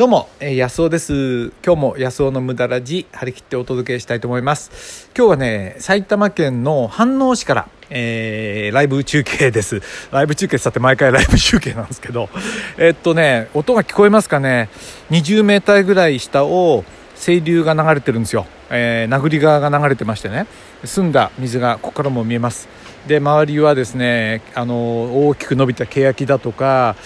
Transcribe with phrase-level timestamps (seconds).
[0.00, 1.52] どうも、えー、安尾です。
[1.62, 5.10] 今日も安尾の無駄ラジ、張り切ってお届けしたいと思います。
[5.14, 9.82] 今日はね、埼玉県の飯能市から、えー、ライブ中継です。
[10.10, 12.30] ライブ中継さて毎回 ライブ中継なんですけど、
[12.78, 14.70] えー、っとね、音が聞こえますかね
[15.10, 16.82] ?20 メーターぐらい下を
[17.22, 18.46] 清流が流れてるんですよ。
[18.70, 20.46] えー、名栗川が流れてましてね、
[20.82, 22.70] 澄んだ水がここからも見えます。
[23.06, 26.96] で、周りはですね、あの、大きく伸びた欅だとか、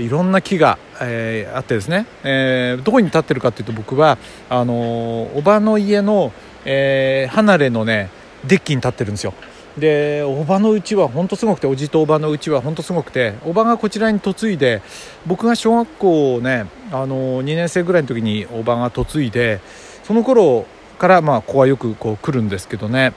[0.00, 6.32] いろんな木が、えー、あってですね、えー、どこに立ってるかというと僕はあのー、おばの家の、
[6.64, 8.10] えー、離れのね
[8.46, 9.34] デッキに立ってるんですよ。
[9.76, 14.82] でおばのうちは本当すごくておじとおばのうちは本当すごくておばがこちらに嫁いで
[15.24, 19.60] 僕が小学校ね、あのー、2年生ぐらいの時におばが嫁いで
[20.02, 20.66] その頃
[20.98, 23.12] からまあここはよくこう来るんですけどね。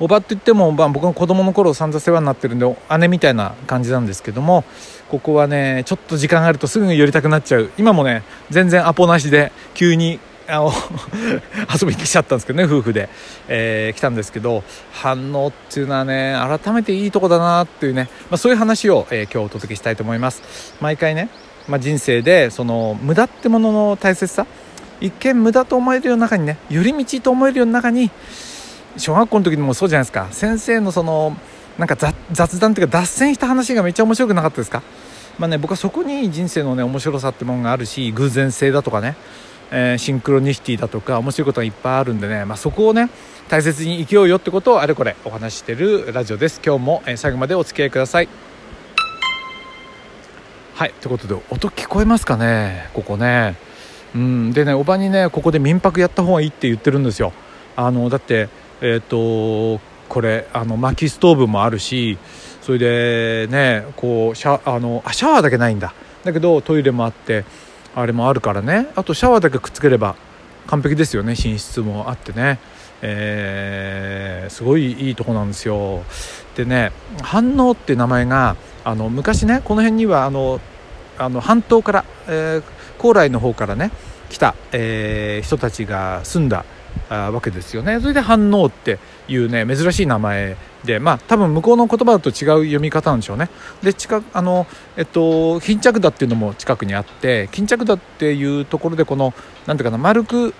[0.00, 4.64] おばって言っても、まあ、僕の子供の頃散々世話になってるんで姉みたいな感じなんですけども
[5.08, 7.70] ここはねちょっと時間があるとすぐに寄りたくなっちゃう。
[7.78, 10.72] 今もね全然アポなしで急にあの
[11.72, 13.08] 遊びに来ちゃったんですけどね夫婦で、
[13.48, 20.74] えー、来たんですけど反応っていうのはね改めていいとこだなっていうね、まあ、そういう話を、えー、今日お届けしたいと思います。
[20.80, 21.28] 毎回ね、
[21.68, 24.46] まあ、人生でその無駄ってものの大切さ。
[25.00, 28.10] 一見無駄と思えるような中にね寄り道と思えるような中に
[28.98, 30.28] 小学校の時にもそうじゃないですか。
[30.30, 31.36] 先生のその
[31.78, 31.96] なんか
[32.32, 34.82] 雑談っていうか脱線した話がめっちゃ面白くなかったですか？
[35.38, 39.14] まあね僕はそこに人生のね面白さってものがあるし偶然性だとかね、
[39.70, 43.08] えー、シンクロニシティだとか面白いことがいっぱいあるんでね、まあ、そこをね
[43.48, 46.60] 大切に生きようよってことをあれこれお話してるラジオです。
[46.64, 48.28] 今日も、え最後までお付き合いください。
[50.74, 52.90] はいということで音聞こえますかね？
[52.92, 53.56] ここね。
[54.14, 57.32] うんでねおばにねここで民泊やった方がいいって言ってるんですよ。
[57.76, 58.48] あのだって
[58.80, 62.18] えっ、ー、とこれあの薪ストーブもあるし
[62.62, 65.94] それでねこうシャあのあシャワーだけないんだ。
[66.24, 67.44] だけどトイレもあって
[67.94, 68.88] あれもあるからね。
[68.94, 70.16] あとシャワーだけくっつければ
[70.66, 71.30] 完璧ですよね。
[71.30, 72.58] 寝室もあってね、
[73.02, 76.02] えー、すごいいいとこなんですよ。
[76.56, 76.92] でね
[77.22, 80.60] 反応って名前があの昔ねこの辺にはあの
[81.18, 82.62] あの半島から、えー、
[82.98, 83.90] 高麗の方からね
[84.28, 86.64] 来た、えー、人たちが住んだ
[87.08, 88.00] わけですよね。
[88.00, 93.48] それで反応っていうね珍しい名前でまあ多分向こうの言葉だと違う読み方なんでしょうね。
[93.82, 94.66] で近くあの
[94.96, 99.34] えっと巾着田っていうのも近くにあって巾着田っていうところでこの
[99.66, 100.52] 何ていうかな丸く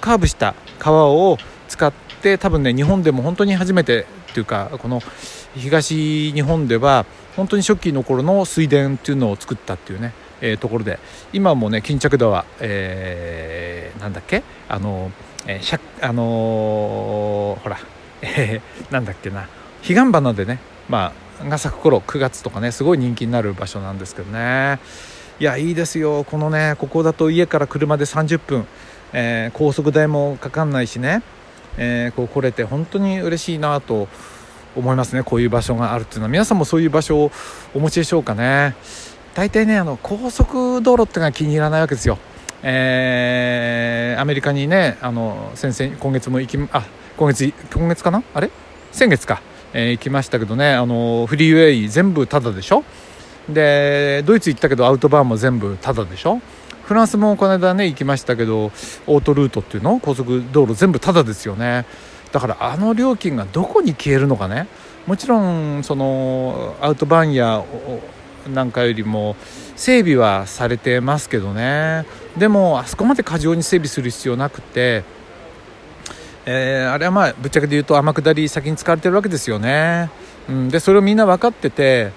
[0.00, 1.38] カーブした川を
[1.68, 5.00] 使って多分ね日本でも本当に初めてっていうかこの
[5.54, 7.06] 東日本では
[7.36, 10.98] 本当に初期の頃の水田っていうのを作ったっていうねえー、ところで
[11.32, 15.10] 今もね巾着田は、えー、なんだっけあの
[15.46, 17.78] えー、あのー、ほら、
[18.22, 19.48] えー、なんだっけな。
[19.82, 20.58] 彼岸花でね、
[20.88, 24.80] まあ、が咲く頃9月とかねすごい人気になる場所なんですけどね。
[25.38, 26.24] いやいいですよ。
[26.24, 28.66] このねここだと家から車で30分、
[29.12, 31.22] えー、高速代もかかんないしね、
[31.76, 34.08] えー、こう来れて本当に嬉しいなと
[34.74, 35.22] 思いますね。
[35.22, 36.28] こういう場所があるっていうのは。
[36.30, 37.32] 皆さんもそういう場所を
[37.74, 38.74] お持ちでしょうかね。
[39.34, 42.18] 大体ねあの高速道路ってのが気に入らないわけですよ。
[42.62, 46.86] えー、アメリカにねあの先々今月も行きあ
[47.16, 48.22] 今月今月かな？
[48.34, 48.50] あれ？
[48.92, 52.84] 先月か、えー、行きましたけどねあのフリーウェイ全部タダでしょ？
[53.48, 56.40] でドイツ行ったけどアウトバーンも全部タダでしょ？
[56.84, 60.00] フランスもこの間ね行きましたけどオートルートっていうの？
[60.00, 61.84] 高速道路全部タダですよね。
[62.32, 64.66] だからあの料金がどこに消えるのかね？
[65.06, 67.64] もちろんそのアウトバーンや
[68.48, 69.36] なんかよりも
[69.76, 72.06] 整備はされてますけどね。
[72.36, 75.04] でもあそこまで過剰に整備する必要なくて、
[76.44, 80.10] えー、あれはまあぶっちゃけで言うと天下り先に使われてるわけですよね、
[80.48, 82.12] うん、でそれをみんな分かってて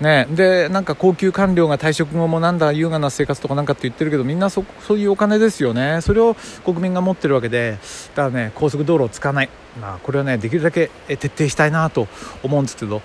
[0.00, 6.00] ね、でなんか高級官僚が退職後もなんだ優雅な生活とかなんかって言ってるけどみんなそそういうお金ですよね。
[6.02, 7.78] それを国民が持ってるわけで
[8.16, 9.48] だからね高速道路を使わない、
[9.80, 12.08] まあ、これはねできるだけ徹底したいなと
[12.42, 13.02] 思うんですけど。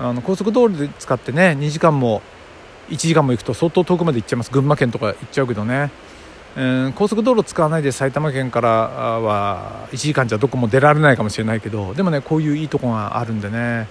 [0.00, 2.22] あの高速道路で使ってね2時間も
[2.88, 4.50] 1時間も行くと相当遠くまで行っちゃいます。
[4.50, 5.90] 群馬県とか行っちゃうけどね、
[6.56, 13.88] えー、高速道路使わないで埼玉県からは1時間じゃどこも出られないかもしれないけどでもねこういういいとこがあるんでね。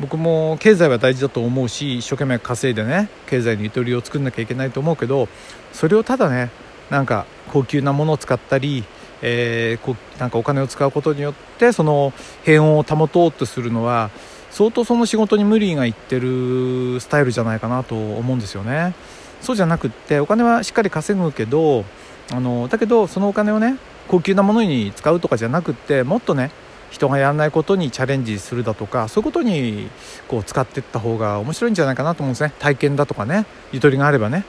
[0.00, 5.28] 僕も経済は大事だと思うし一生懸命稼いでね経済にゆとりを作んなきゃいけないと思うけど
[5.72, 6.50] それをただね
[6.88, 8.84] なんか高級なものを使ったり
[9.22, 12.12] えー、こなんかお金を使うことによってその
[12.44, 14.10] 平穏を保とうとするのは
[14.50, 18.94] 相当その仕事に無理がいってるスタイルじゃないかなと思うんですよね。
[19.40, 21.84] そうじゃなくってお金はしっかり稼ぐけど
[22.32, 23.76] あのだけどそのお金をね
[24.08, 26.50] 高級なものに使うとかじゃなくってもっとね
[26.90, 29.88] 人がやらないことにチャレンジするだとかそういうことに
[30.26, 32.52] こう使っていった方が面白いんじゃないかなと思うんですね。
[32.58, 34.44] 体験だとかねゆとりがあればね。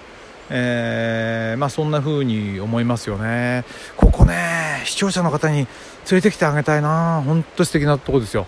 [0.51, 3.65] えー、まあ、そんな風に思いますよね。
[3.95, 5.67] ここね視聴者の方に連
[6.11, 7.21] れてきてあげたいな。
[7.23, 8.47] 本当素敵なとこですよ。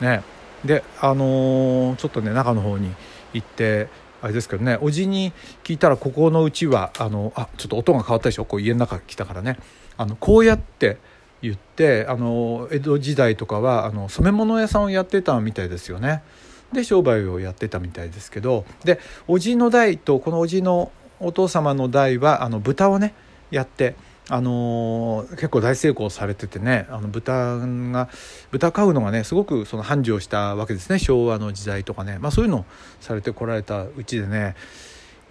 [0.00, 0.22] ね。
[0.64, 2.94] であのー、ちょっとね中の方に
[3.32, 3.88] 行って
[4.22, 5.32] あれですけどねおじに
[5.64, 8.44] 聞いたらここのうちはあのあちょっと音が変わったでしょ？
[8.44, 9.58] こう家の中来たからね
[9.96, 10.98] あのこうやって
[11.40, 16.22] 言ってあの江戸時代とかはあの染め物屋さんをやってたみたいですよね。
[16.72, 23.14] で商売をやってたみたいですけどでおじの代とこのおじのお父様の代はあの豚をね
[23.50, 23.96] やって
[24.32, 28.08] あのー、結構大成功されててねあの豚が
[28.52, 32.64] 豚飼うのがねすごくその繁盛したわけですね昭和の時代とかね、まあ、そういうのを
[33.00, 34.54] されてこられたうちでね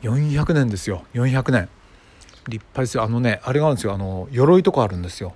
[0.01, 1.03] 400年ですよ。
[1.13, 1.69] 400年。
[2.47, 3.03] 立派ですよ。
[3.03, 3.93] あのねあれがあるんですよ。
[3.93, 5.33] あの鎧とかあるんですよ。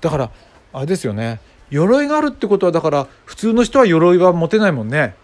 [0.00, 0.30] だから
[0.72, 1.40] あれですよね。
[1.70, 5.14] 鎧があるってことはだから普通の人は鎧は持てないもんね。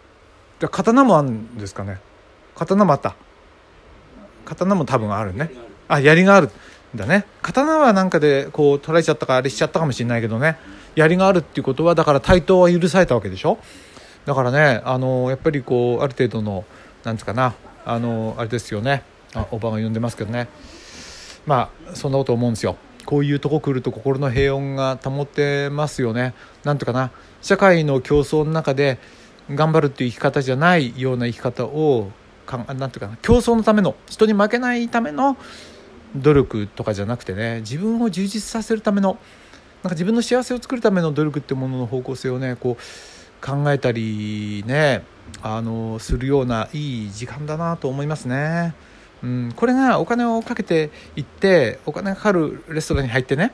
[0.61, 2.01] 刀もあるんですかね。
[2.55, 3.15] 刀もあった。
[4.45, 5.51] 刀も多分あるね。
[5.89, 6.51] あ槍がある。
[6.95, 7.25] だね。
[7.43, 10.57] 刀はなんかでこう取られちゃったかあれしちゃったかもしれないけどね。
[10.97, 13.59] 槍があるっていうことはだから対等は許されたわけでしょ？
[14.27, 16.65] だからねあのやっぱりこうある程度の
[17.05, 17.55] なんつうかな
[17.85, 19.05] あのあれですよね。
[19.35, 20.49] あおばが呼んでますけどね。
[21.47, 22.77] まあそんなこと思うんですよ。
[23.07, 26.35] こういうとこ来ると心の平穏が保てますよね。
[26.65, 27.13] なんとかな。
[27.41, 28.99] 社会の競争の中で
[29.49, 32.11] 頑張るっていう生き方じゃないような生き方を
[32.47, 33.17] かなんていうかな。
[33.23, 35.37] 競争のための人に負けないための
[36.17, 39.19] 努力とかじゃなくてね自分を充実させるための
[39.83, 45.03] なんか自分の幸せを作るための努力ってものの方向性をねこう考えたりね
[45.43, 48.75] あのするようないい時間だなと思いますね。
[49.23, 53.53] うん、これがお金をかけて行ってお金がかかるレストランに入ってね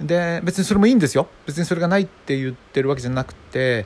[0.00, 3.84] で別にそれもいいんですよ別にそれがないって言ってるわけじゃなくて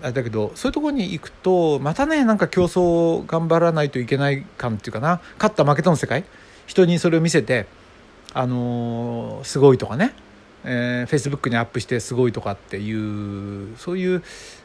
[0.00, 6.24] だけどそういうとこに行くとまたねなんか競争を頑張らないといけない感っていうかな勝った負けたの世界
[6.66, 7.66] 人にそれを見せて
[8.32, 10.12] あのー、すごいとかね、
[10.64, 14.22] えー、Facebook にアップしてすごいとかっていうそういう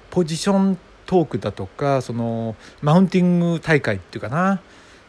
[0.09, 4.61] ポジショントークだとかそのマウンティング大会っていうかな。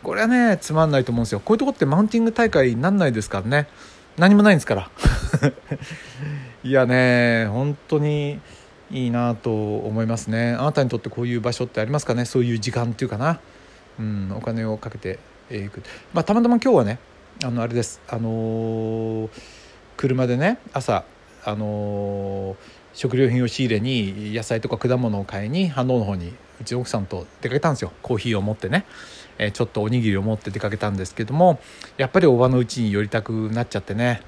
[0.03, 1.41] これはねつまんないと思うんですよ。
[1.41, 3.69] こういうとこってマウンティング大会になんないですからね。
[4.17, 4.91] 何もないんですから。
[6.65, 8.41] いやね本当に
[8.91, 10.53] いいなと思いますね。
[10.59, 12.25] あなたにとってこういう場所ってありますかね？
[12.25, 13.41] そういう時間っていうかな、
[13.99, 15.19] うん、お金をかけて
[15.51, 15.83] いく、
[16.13, 16.99] まあ、たまたま今日はね
[17.43, 18.01] あのあれです。
[18.09, 19.31] あのー、
[19.97, 21.05] 車でね朝
[21.45, 22.57] あのー、
[22.93, 27.93] 食料品を仕入れに野菜とか果物を買いに飯能の方にうちの奥さんと出かけたんですよ。
[28.03, 28.85] コーヒーを持ってね、
[29.39, 31.61] えー、ちょっとおにぎりを持って出かけたんですけども
[31.97, 34.21] やっぱりおばのうちに寄りたくなっちゃってね、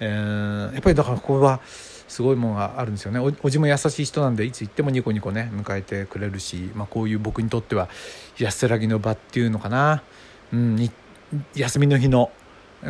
[0.00, 3.20] えー、やっぱりだからここはすごいものがあるんですよね。
[3.20, 7.88] おじも優しい人なんでいつ行ってもニコニコね迎えてくれるし、まあ、こういう僕にとっては
[8.38, 10.02] 安らぎの場っていうのかな、
[10.52, 10.90] うん、
[11.54, 12.30] 休みの日の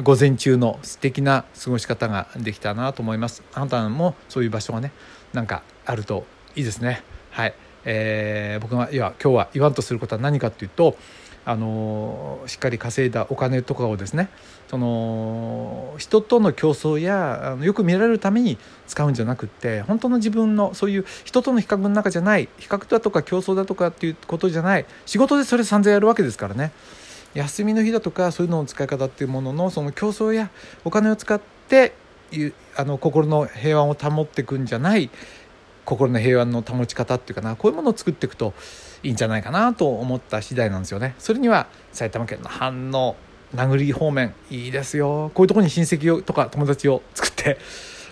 [0.02, 3.42] 午前中の素敵な過ごし方ができたなと思います。
[3.54, 4.92] あなたもそういう場所がね
[5.32, 6.26] なんかあると
[6.56, 7.02] いいですね。
[7.30, 10.96] はい、えー、僕がいや今日は言わんとすることは何かっていうと
[11.46, 14.28] あのしっかり稼いだお金とかをですね
[14.68, 26.72] その人との競争やあのよく見られるために使うんじゃなくって本当の自分のそういう人との比較の中じゃない比較だとか競争だとかっていうことじゃない仕事でそれ散々やるわけですからね。
[27.38, 30.50] 休みの日だとかそういうのの使い方っていうもののその競争や
[30.84, 31.92] お金を使って
[32.76, 35.08] あの心の平安を保っていくんじゃない
[35.84, 38.54] 心の平安の保ち方っていうかなこういうものを作っていくと
[39.04, 41.14] いいんじゃないかなと思った次第なんですよね。
[41.20, 43.14] それには埼玉県の飯能
[43.54, 45.30] 名栗方面いいですよ。
[45.32, 47.58] こういうとこに親戚とか友達を作って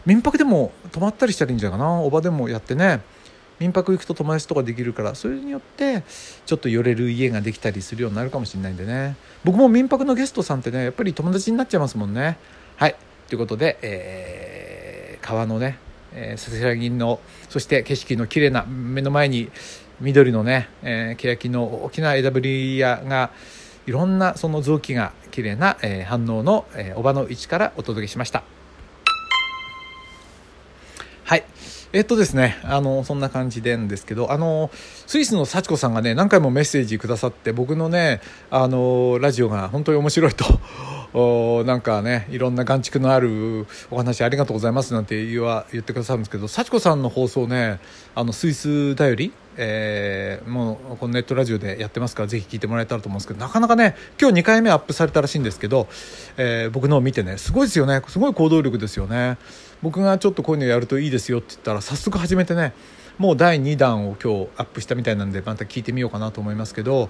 [0.06, 2.00] 民泊でも泊まったりしたらいいんじゃないかな。
[2.00, 3.00] おばでもやってね。
[3.58, 6.02] 民泊行くと友達とかできるからそれによって
[6.44, 9.16] ちょっと寄れる家ができたりするようになるかもしれないんでね。
[9.44, 12.38] 僕も民泊のゲストさんってねやっぱり友達になっちゃいますもんね。
[12.76, 12.96] はい。
[13.28, 15.78] ということで、えー、川のね
[16.16, 19.50] えー、せせらぎのそして景色の綺麗な目の前に
[20.00, 23.30] 緑のね、えー、欅の大きな枝ぶりやが
[23.86, 28.55] いろんなその臓器が綺麗な、えー、反応の、えー、おばの位置からお届けしました。
[31.26, 31.45] はい。
[31.92, 34.71] えっとですね、あの、そんな感じでんですけど、あの、
[35.09, 40.45] スイスの幸子さんがね、何回もメッセージくださって、僕のね、あの、ラジオが本当に面白いと
[41.14, 47.80] おなんかねいろんな眼蓄のあるお話ありがとうございますなんて言わ言ってくださるんですけど幸子さんの放送ね
[48.14, 55.88] あのスイスだより、えー、もうこのネットラジオでやってますからぜひ聞いてもらえたらと思うんですけどなかなかね今日2回目アップされたらしいんですけど、
[56.37, 58.02] えー、僕のを見てねすごいですよね。
[58.09, 59.38] すごい行動力ですよね。
[59.83, 62.73] 僕がちょっとこういうのやるといいですよって言ったら早速始めてね
[63.18, 67.09] もう第2弾を今日アップしたみたいなんでまた聞いてみようかなと思いますけど、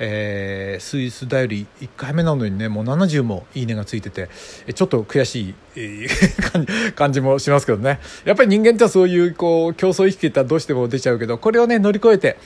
[0.00, 4.28] えー、スイスだより1回目なのにねもう70もいいねがついてて
[4.74, 8.00] ちょっと悔しい、えー、 感じもしますけどね。
[8.24, 12.36] やっぱり人間ってはそういうこう競争意識ってどうしても出ちゃうけどこれをね乗り越えて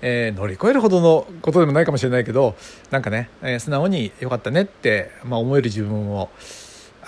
[0.00, 2.54] えー、乗り越えるほどのことでもないかもしれないけど
[2.90, 6.30] なんかね、えー、素直に良かったねって、まあ、思える自分も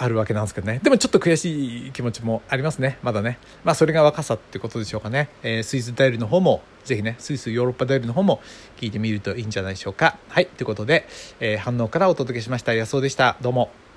[0.03, 0.81] あるわけなんですけどね。
[0.83, 2.99] でもちょっと悔しい気持ちもありますね。
[3.03, 3.39] まだね。
[3.65, 5.29] まあそれが若さってことでしょうかね。
[5.43, 8.41] えー、スイスダイルの方も、ぜひね、スイスヨーロッパダイルの方も
[8.79, 10.17] 聞いてみるといいんじゃないでしょうか。
[10.29, 10.47] はい。
[10.47, 11.07] ということで、
[11.39, 12.73] えー、反応からお届けしました。
[12.73, 13.37] 安尾でした。
[13.43, 13.90] どうも。